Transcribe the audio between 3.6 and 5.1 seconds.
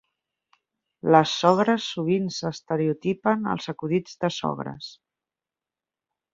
acudits de sogres.